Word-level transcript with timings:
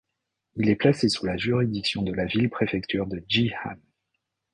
Il 0.55 0.67
est 0.71 0.75
placé 0.75 1.09
sous 1.09 1.27
la 1.27 1.37
juridiction 1.37 2.01
de 2.01 2.11
la 2.11 2.25
ville-préfecture 2.25 3.05
de 3.05 3.23
Ji'an. 3.27 3.75